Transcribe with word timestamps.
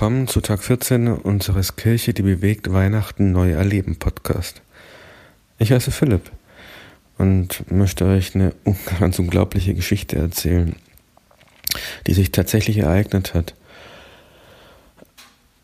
willkommen 0.00 0.28
zu 0.28 0.40
Tag 0.40 0.62
14 0.62 1.08
unseres 1.08 1.76
Kirche, 1.76 2.14
die 2.14 2.22
bewegt 2.22 2.72
Weihnachten 2.72 3.32
neu 3.32 3.50
erleben 3.50 3.96
Podcast. 3.96 4.62
Ich 5.58 5.72
heiße 5.72 5.90
Philipp 5.90 6.30
und 7.18 7.70
möchte 7.70 8.06
euch 8.06 8.34
eine 8.34 8.54
ganz 8.98 9.18
unglaubliche 9.18 9.74
Geschichte 9.74 10.16
erzählen, 10.16 10.74
die 12.06 12.14
sich 12.14 12.32
tatsächlich 12.32 12.78
ereignet 12.78 13.34
hat. 13.34 13.54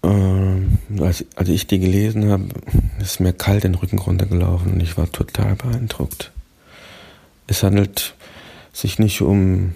Ähm, 0.03 0.81
als, 1.01 1.25
als 1.35 1.49
ich 1.49 1.67
die 1.67 1.79
gelesen 1.79 2.29
habe, 2.29 2.49
ist 3.01 3.21
mir 3.21 3.33
kalt 3.33 3.65
den 3.65 3.75
Rücken 3.75 3.99
runtergelaufen 3.99 4.75
und 4.75 4.83
ich 4.83 4.99
war 4.99 5.11
total 5.11 5.55
beeindruckt. 5.55 6.31
Es 7.47 7.63
handelt 7.63 8.15
sich 8.75 8.99
nicht 8.99 9.23
um 9.23 9.73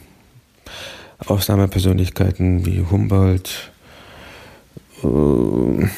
Ausnahmepersönlichkeiten 1.24 2.66
wie 2.66 2.82
Humboldt, 2.82 3.70
äh, 5.02 5.88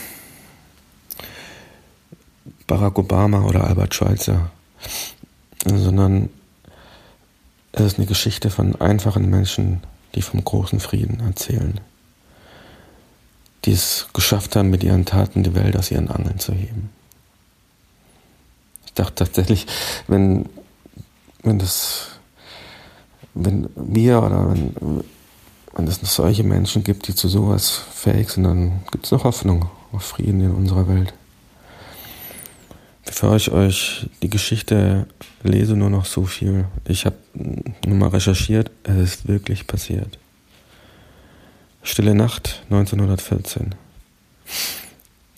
Barack 2.66 2.98
Obama 2.98 3.42
oder 3.44 3.64
Albert 3.64 3.94
Schweitzer, 3.94 4.50
sondern 5.64 6.30
es 7.72 7.82
ist 7.82 7.98
eine 7.98 8.06
Geschichte 8.06 8.50
von 8.50 8.80
einfachen 8.80 9.28
Menschen, 9.28 9.82
die 10.14 10.22
vom 10.22 10.44
großen 10.44 10.80
Frieden 10.80 11.20
erzählen, 11.20 11.80
die 13.64 13.72
es 13.72 14.08
geschafft 14.12 14.56
haben, 14.56 14.70
mit 14.70 14.82
ihren 14.84 15.04
Taten 15.04 15.42
die 15.42 15.54
Welt 15.54 15.76
aus 15.76 15.90
ihren 15.90 16.08
Angeln 16.08 16.38
zu 16.38 16.52
heben. 16.52 16.90
Ich 18.86 18.92
dachte 18.94 19.24
tatsächlich, 19.24 19.66
wenn, 20.06 20.46
wenn 21.42 21.58
das, 21.58 22.08
wenn 23.34 23.68
wir 23.74 24.22
oder 24.22 24.50
wenn, 24.50 25.04
wenn 25.74 25.86
es 25.86 26.02
noch 26.02 26.08
solche 26.08 26.44
Menschen 26.44 26.84
gibt, 26.84 27.08
die 27.08 27.14
zu 27.14 27.28
sowas 27.28 27.82
fähig 27.92 28.30
sind, 28.30 28.44
dann 28.44 28.82
gibt 28.90 29.06
es 29.06 29.10
noch 29.10 29.24
Hoffnung 29.24 29.70
auf 29.92 30.02
Frieden 30.02 30.40
in 30.40 30.50
unserer 30.50 30.88
Welt. 30.88 31.14
Bevor 33.04 33.36
ich 33.36 33.50
euch 33.50 34.08
die 34.22 34.30
Geschichte 34.30 35.06
lese, 35.42 35.76
nur 35.76 35.90
noch 35.90 36.04
so 36.04 36.24
viel. 36.24 36.66
Ich 36.86 37.04
habe 37.04 37.16
nur 37.34 37.96
mal 37.96 38.08
recherchiert, 38.08 38.70
es 38.84 38.96
ist 38.96 39.28
wirklich 39.28 39.66
passiert. 39.66 40.18
Stille 41.82 42.14
Nacht 42.14 42.62
1914. 42.70 43.74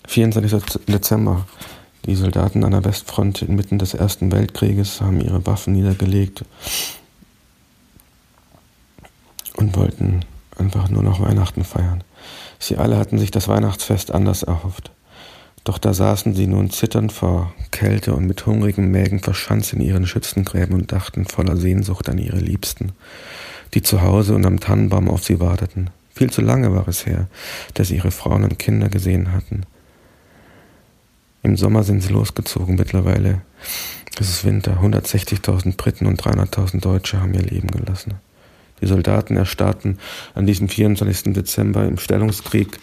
24. 0.07 0.85
Dezember. 0.87 1.47
Die 2.05 2.15
Soldaten 2.15 2.63
an 2.63 2.71
der 2.71 2.85
Westfront 2.85 3.41
inmitten 3.41 3.79
des 3.79 3.95
Ersten 3.95 4.31
Weltkrieges 4.31 5.01
haben 5.01 5.21
ihre 5.21 5.45
Waffen 5.47 5.73
niedergelegt 5.73 6.43
und 9.55 9.75
wollten 9.75 10.21
einfach 10.57 10.89
nur 10.89 11.03
noch 11.03 11.19
Weihnachten 11.19 11.63
feiern. 11.63 12.03
Sie 12.59 12.77
alle 12.77 12.97
hatten 12.97 13.17
sich 13.17 13.31
das 13.31 13.47
Weihnachtsfest 13.47 14.11
anders 14.11 14.43
erhofft. 14.43 14.91
Doch 15.63 15.77
da 15.79 15.93
saßen 15.93 16.35
sie 16.35 16.47
nun 16.47 16.69
zitternd 16.69 17.11
vor 17.11 17.53
Kälte 17.71 18.13
und 18.13 18.27
mit 18.27 18.45
hungrigen 18.45 18.91
Mägen 18.91 19.19
verschanzt 19.19 19.73
in 19.73 19.81
ihren 19.81 20.05
Schützengräben 20.05 20.75
und 20.75 20.91
dachten 20.91 21.25
voller 21.25 21.57
Sehnsucht 21.57 22.07
an 22.07 22.19
ihre 22.19 22.37
Liebsten, 22.37 22.91
die 23.73 23.81
zu 23.81 24.01
Hause 24.01 24.35
und 24.35 24.45
am 24.45 24.59
Tannenbaum 24.59 25.09
auf 25.09 25.23
sie 25.23 25.39
warteten. 25.39 25.89
Viel 26.13 26.29
zu 26.29 26.41
lange 26.41 26.73
war 26.73 26.87
es 26.87 27.05
her, 27.05 27.27
dass 27.73 27.87
sie 27.87 27.95
ihre 27.95 28.11
Frauen 28.11 28.43
und 28.43 28.59
Kinder 28.59 28.89
gesehen 28.89 29.33
hatten. 29.33 29.63
Im 31.41 31.57
Sommer 31.57 31.83
sind 31.83 32.01
sie 32.01 32.13
losgezogen, 32.13 32.75
mittlerweile 32.75 33.41
ist 34.19 34.29
es 34.29 34.45
Winter. 34.45 34.79
160.000 34.81 35.77
Briten 35.77 36.05
und 36.05 36.21
300.000 36.21 36.79
Deutsche 36.79 37.21
haben 37.21 37.33
ihr 37.33 37.41
Leben 37.41 37.69
gelassen. 37.69 38.15
Die 38.81 38.87
Soldaten 38.87 39.37
erstarrten 39.37 39.99
an 40.33 40.45
diesem 40.45 40.69
24. 40.69 41.33
Dezember 41.33 41.85
im 41.85 41.97
Stellungskrieg 41.97 42.79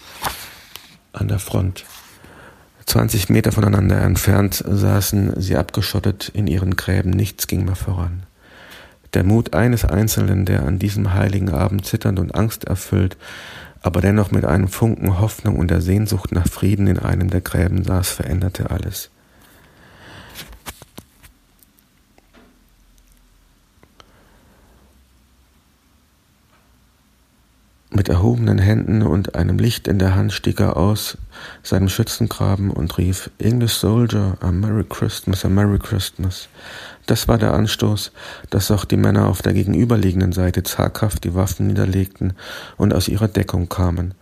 an 1.12 1.28
der 1.28 1.38
Front. 1.38 1.84
20 2.86 3.28
Meter 3.28 3.53
voneinander 3.53 4.00
entfernt 4.00 4.62
saßen 4.66 5.41
sie 5.41 5.56
abgeschottet 5.56 6.30
in 6.34 6.47
ihren 6.47 6.76
Gräben, 6.76 7.10
nichts 7.10 7.47
ging 7.47 7.64
mehr 7.64 7.76
voran. 7.76 8.25
Der 9.14 9.25
Mut 9.25 9.54
eines 9.54 9.84
Einzelnen, 9.84 10.47
der 10.47 10.64
an 10.64 10.78
diesem 10.78 11.12
heiligen 11.12 11.50
Abend 11.50 11.86
zitternd 11.86 12.19
und 12.19 12.34
angsterfüllt, 12.34 13.16
aber 13.82 14.00
dennoch 14.00 14.30
mit 14.30 14.44
einem 14.44 14.69
Funken 14.69 15.19
Hoffnung 15.20 15.56
und 15.56 15.70
der 15.70 15.80
Sehnsucht 15.80 16.32
nach 16.32 16.47
Frieden 16.47 16.86
in 16.86 16.98
einem 16.98 17.28
der 17.28 17.41
Gräben 17.41 17.84
saß, 17.84 18.10
veränderte 18.10 18.70
alles. 18.70 19.10
Erhobenen 28.12 28.58
Händen 28.58 29.02
und 29.02 29.34
einem 29.36 29.58
Licht 29.58 29.88
in 29.88 29.98
der 29.98 30.14
Hand 30.14 30.34
stieg 30.34 30.60
er 30.60 30.76
aus 30.76 31.16
seinem 31.62 31.88
Schützengraben 31.88 32.70
und 32.70 32.98
rief 32.98 33.30
English 33.38 33.72
Soldier, 33.72 34.36
a 34.40 34.52
Merry 34.52 34.84
Christmas, 34.84 35.46
a 35.46 35.48
Merry 35.48 35.78
Christmas. 35.78 36.50
Das 37.06 37.26
war 37.26 37.38
der 37.38 37.54
Anstoß, 37.54 38.12
dass 38.50 38.70
auch 38.70 38.84
die 38.84 38.98
Männer 38.98 39.28
auf 39.28 39.40
der 39.40 39.54
gegenüberliegenden 39.54 40.32
Seite 40.32 40.62
zaghaft 40.62 41.24
die 41.24 41.34
Waffen 41.34 41.68
niederlegten 41.68 42.34
und 42.76 42.92
aus 42.92 43.08
ihrer 43.08 43.28
Deckung 43.28 43.70
kamen. 43.70 44.12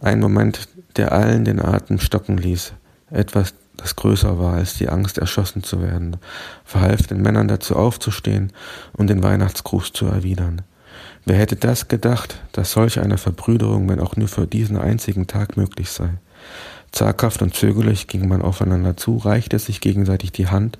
Ein 0.00 0.18
Moment, 0.18 0.68
der 0.96 1.12
allen 1.12 1.44
den 1.44 1.64
Atem 1.64 2.00
stocken 2.00 2.38
ließ. 2.38 2.72
Etwas, 3.12 3.54
das 3.76 3.94
größer 3.94 4.40
war 4.40 4.54
als 4.54 4.74
die 4.74 4.88
Angst, 4.88 5.18
erschossen 5.18 5.62
zu 5.62 5.80
werden, 5.80 6.16
verhalf 6.64 7.06
den 7.06 7.22
Männern 7.22 7.46
dazu 7.46 7.76
aufzustehen 7.76 8.52
und 8.92 9.08
den 9.08 9.22
Weihnachtsgruß 9.22 9.92
zu 9.92 10.06
erwidern. 10.06 10.62
Wer 11.28 11.38
hätte 11.38 11.56
das 11.56 11.88
gedacht, 11.88 12.40
dass 12.52 12.70
solch 12.70 13.00
eine 13.00 13.18
Verbrüderung, 13.18 13.88
wenn 13.88 13.98
auch 13.98 14.14
nur 14.14 14.28
für 14.28 14.46
diesen 14.46 14.78
einzigen 14.78 15.26
Tag 15.26 15.56
möglich 15.56 15.90
sei? 15.90 16.10
Zaghaft 16.92 17.42
und 17.42 17.52
zögerlich 17.52 18.06
ging 18.06 18.28
man 18.28 18.42
aufeinander 18.42 18.96
zu, 18.96 19.16
reichte 19.16 19.58
sich 19.58 19.80
gegenseitig 19.80 20.30
die 20.30 20.46
Hand 20.46 20.78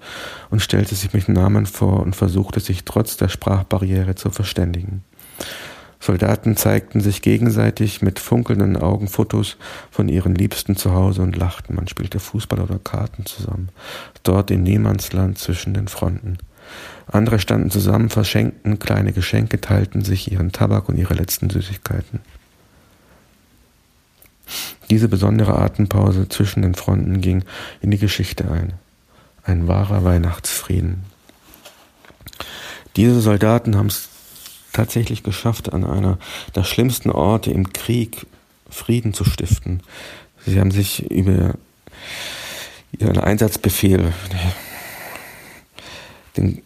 und 0.49 0.62
stellte 0.62 0.95
sich 0.95 1.12
mit 1.12 1.29
Namen 1.29 1.67
vor 1.67 1.99
und 2.01 2.15
versuchte 2.15 2.61
sich 2.61 2.84
trotz 2.84 3.17
der 3.17 3.29
Sprachbarriere 3.29 4.15
zu 4.15 4.31
verständigen. 4.31 5.03
Soldaten 5.99 6.57
zeigten 6.57 7.01
sich 7.01 7.23
gegenseitig 7.23 8.01
mit 8.01 8.21
funkelnden 8.21 8.77
Augen 8.77 9.09
Fotos 9.09 9.57
von 9.91 10.09
ihren 10.09 10.37
Liebsten 10.37 10.77
zu 10.77 10.93
Hause 10.93 11.23
und 11.23 11.34
lachten. 11.34 11.75
Man 11.75 11.89
spielte 11.89 12.21
Fußball 12.21 12.61
oder 12.61 12.78
Karten 12.78 13.27
zusammen, 13.27 13.71
dort 14.23 14.53
im 14.53 14.63
Niemandsland 14.63 15.39
zwischen 15.39 15.75
den 15.75 15.89
Fronten. 15.89 16.39
Andere 17.06 17.38
standen 17.38 17.71
zusammen, 17.71 18.10
verschenkten 18.10 18.78
kleine 18.78 19.12
Geschenke, 19.12 19.60
teilten 19.60 20.03
sich 20.03 20.32
ihren 20.32 20.53
Tabak 20.53 20.88
und 20.88 20.99
ihre 20.99 21.15
letzten 21.15 21.50
Süßigkeiten. 21.50 22.21
Diese 24.91 25.09
besondere 25.09 25.59
Atempause 25.59 26.28
zwischen 26.28 26.62
den 26.62 26.75
Fronten 26.75 27.21
ging 27.21 27.44
in 27.81 27.91
die 27.91 27.99
Geschichte 27.99 28.50
ein. 28.50 28.75
Ein 29.44 29.69
wahrer 29.69 30.04
Weihnachtsfrieden. 30.04 31.04
Diese 32.97 33.21
Soldaten 33.21 33.77
haben 33.77 33.87
es 33.87 34.09
tatsächlich 34.72 35.22
geschafft, 35.22 35.72
an 35.72 35.84
einer 35.84 36.19
der 36.54 36.65
schlimmsten 36.65 37.10
Orte 37.10 37.50
im 37.50 37.72
Krieg 37.72 38.27
Frieden 38.69 39.15
zu 39.15 39.25
stiften. 39.25 39.81
Sie 40.44 40.60
haben 40.60 40.71
sich 40.71 41.10
über 41.10 41.54
ihren 42.98 43.19
Einsatzbefehl 43.19 44.12
den 46.37 46.63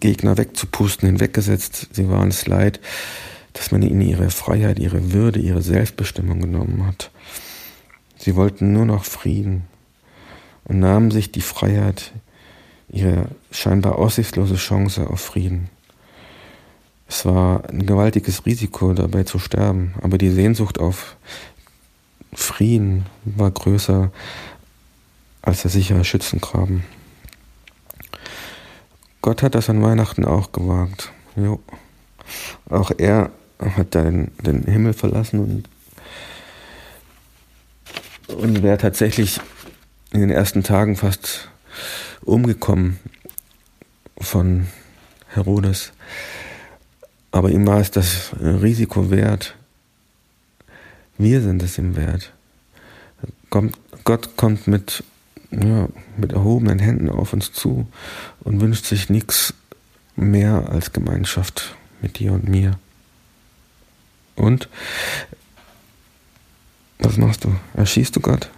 Gegner 0.00 0.36
wegzupusten, 0.36 1.08
hinweggesetzt. 1.08 1.88
Sie 1.92 2.08
waren 2.08 2.28
es 2.28 2.46
leid, 2.46 2.80
dass 3.52 3.72
man 3.72 3.82
ihnen 3.82 4.00
ihre 4.00 4.30
Freiheit, 4.30 4.78
ihre 4.78 5.12
Würde, 5.12 5.40
ihre 5.40 5.62
Selbstbestimmung 5.62 6.40
genommen 6.40 6.86
hat. 6.86 7.10
Sie 8.16 8.36
wollten 8.36 8.72
nur 8.72 8.84
noch 8.84 9.04
Frieden 9.04 9.64
und 10.64 10.78
nahmen 10.78 11.10
sich 11.10 11.32
die 11.32 11.40
Freiheit, 11.40 12.12
ihre 12.88 13.28
scheinbar 13.50 13.98
aussichtslose 13.98 14.56
Chance 14.56 15.08
auf 15.08 15.20
Frieden. 15.20 15.68
Es 17.08 17.24
war 17.24 17.68
ein 17.68 17.86
gewaltiges 17.86 18.46
Risiko, 18.46 18.92
dabei 18.92 19.24
zu 19.24 19.38
sterben, 19.38 19.94
aber 20.00 20.16
die 20.16 20.30
Sehnsucht 20.30 20.78
auf 20.78 21.16
Frieden 22.32 23.06
war 23.24 23.50
größer 23.50 24.12
als 25.42 25.62
der 25.62 25.70
sichere 25.70 26.04
Schützengraben. 26.04 26.84
Gott 29.22 29.42
hat 29.42 29.54
das 29.54 29.68
an 29.68 29.82
Weihnachten 29.82 30.24
auch 30.24 30.52
gewagt. 30.52 31.12
Jo. 31.36 31.60
Auch 32.68 32.90
er 32.96 33.30
hat 33.58 33.94
den, 33.94 34.30
den 34.38 34.62
Himmel 34.62 34.94
verlassen 34.94 35.68
und, 38.28 38.34
und 38.34 38.62
wäre 38.62 38.78
tatsächlich 38.78 39.40
in 40.12 40.20
den 40.20 40.30
ersten 40.30 40.62
Tagen 40.62 40.96
fast 40.96 41.50
umgekommen 42.22 42.98
von 44.18 44.68
Herodes. 45.28 45.92
Aber 47.30 47.50
ihm 47.50 47.66
war 47.66 47.80
es 47.80 47.90
das 47.90 48.30
Risiko 48.40 49.10
wert. 49.10 49.54
Wir 51.18 51.42
sind 51.42 51.62
es 51.62 51.78
ihm 51.78 51.96
wert. 51.96 52.32
Gott 54.04 54.36
kommt 54.36 54.66
mit 54.66 55.04
ja, 55.50 55.88
mit 56.16 56.32
erhobenen 56.32 56.78
Händen 56.78 57.10
auf 57.10 57.32
uns 57.32 57.52
zu 57.52 57.86
und 58.40 58.60
wünscht 58.60 58.84
sich 58.84 59.10
nichts 59.10 59.54
mehr 60.16 60.68
als 60.70 60.92
Gemeinschaft 60.92 61.74
mit 62.00 62.18
dir 62.18 62.32
und 62.32 62.48
mir. 62.48 62.78
Und 64.36 64.68
Was 67.02 67.16
machst 67.16 67.44
du? 67.44 67.56
Erschießt 67.74 68.14
du 68.14 68.20
Gott? 68.20 68.50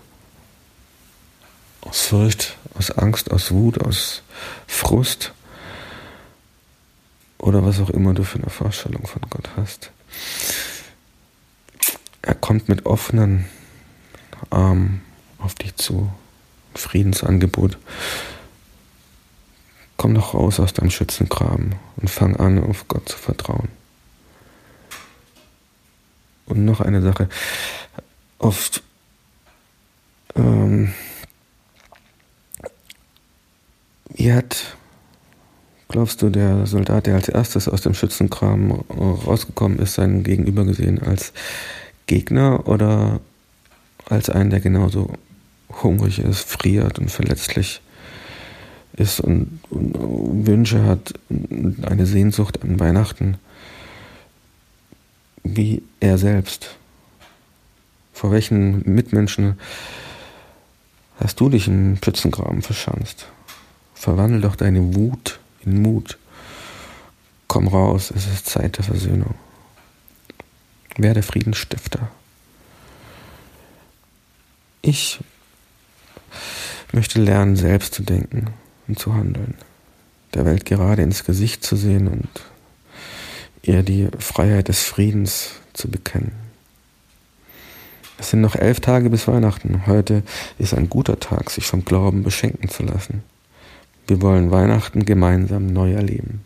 Aus 1.83 2.07
Furcht, 2.07 2.57
aus 2.75 2.91
Angst, 2.91 3.31
aus 3.31 3.53
Wut, 3.53 3.81
aus 3.81 4.23
Frust 4.67 5.33
oder 7.39 7.65
was 7.65 7.81
auch 7.81 7.91
immer 7.91 8.15
du 8.15 8.25
für 8.25 8.39
eine 8.39 8.51
Vorstellung 8.51 9.07
von 9.07 9.23
Gott 9.31 9.51
hast. 9.57 9.93
Er 12.23 12.35
kommt 12.35 12.69
mit 12.69 12.87
offenen 12.87 13.47
Armen 14.51 15.03
auf 15.39 15.55
dich 15.55 15.77
zu. 15.77 16.13
Friedensangebot. 16.75 17.79
Komm 19.97 20.15
doch 20.15 20.35
raus 20.35 20.59
aus 20.59 20.73
deinem 20.73 20.91
Schützengraben 20.91 21.77
und 21.97 22.11
fang 22.11 22.37
an, 22.37 22.63
auf 22.63 22.89
Gott 22.89 23.09
zu 23.09 23.17
vertrauen. 23.17 23.69
Und 26.47 26.65
noch 26.65 26.81
eine 26.81 27.03
Sache. 27.03 27.29
Oft 28.39 28.83
ähm, 30.35 30.93
wie 34.15 34.33
hat, 34.33 34.77
glaubst 35.89 36.23
du, 36.23 36.31
der 36.31 36.67
Soldat, 36.67 37.07
der 37.07 37.15
als 37.15 37.29
erstes 37.29 37.69
aus 37.69 37.83
dem 37.83 37.95
Schützengraben 37.95 38.73
rausgekommen 38.73 39.79
ist, 39.79 39.95
seinen 39.95 40.23
Gegenüber 40.23 40.65
gesehen 40.65 41.03
als 41.03 41.33
Gegner 42.07 42.69
oder 42.69 43.21
als 44.09 44.29
einen, 44.29 44.51
der 44.51 44.61
genauso 44.61 45.13
hungrig 45.83 46.19
ist, 46.19 46.49
friert 46.49 46.99
und 46.99 47.11
verletzlich 47.11 47.81
ist 48.95 49.21
und, 49.21 49.61
und 49.71 50.47
Wünsche 50.47 50.85
hat, 50.85 51.15
eine 51.31 52.07
Sehnsucht 52.07 52.63
an 52.63 52.79
Weihnachten, 52.79 53.39
wie 55.43 55.83
er 56.01 56.19
selbst. 56.19 56.77
Vor 58.13 58.31
welchen 58.31 58.83
Mitmenschen 58.95 59.59
hast 61.19 61.41
du 61.41 61.49
dich 61.49 61.67
in 61.67 61.97
Pfützengraben 61.97 62.63
verschanzt? 62.63 63.27
Verwandel 63.95 64.43
doch 64.43 64.57
deine 64.57 64.95
Wut 64.95 65.41
in 65.65 65.81
Mut. 65.81 66.19
Komm 67.49 67.69
raus, 67.69 68.13
es 68.15 68.27
ist 68.27 68.47
Zeit 68.47 68.79
der 68.79 68.85
Versöhnung. 68.85 69.35
Werde 70.97 71.23
Friedensstifter. 71.23 72.11
Ich 74.83 75.21
möchte 76.93 77.21
lernen, 77.21 77.57
selbst 77.57 77.95
zu 77.95 78.03
denken 78.03 78.47
und 78.89 78.99
zu 78.99 79.15
handeln, 79.15 79.55
der 80.35 80.45
Welt 80.45 80.65
gerade 80.65 81.03
ins 81.03 81.25
Gesicht 81.25 81.65
zu 81.65 81.77
sehen 81.77 82.09
und 82.09 82.29
ihr 83.63 83.83
die 83.83 84.09
Freiheit 84.19 84.69
des 84.69 84.83
Friedens 84.83 85.53
zu 85.73 85.89
bekennen. 85.89 86.33
Es 88.19 88.31
sind 88.31 88.41
noch 88.41 88.55
elf 88.55 88.81
Tage 88.81 89.11
bis 89.11 89.27
Weihnachten. 89.27 89.87
Heute 89.87 90.23
ist 90.59 90.75
ein 90.75 90.89
guter 90.89 91.19
Tag, 91.19 91.51
sich 91.51 91.67
vom 91.67 91.85
Glauben 91.85 92.23
beschenken 92.23 92.69
zu 92.69 92.85
lassen. 92.85 93.25
Wir 94.07 94.21
wollen 94.21 94.51
Weihnachten 94.51 95.05
gemeinsam 95.05 95.67
neu 95.67 95.93
erleben. 95.93 96.45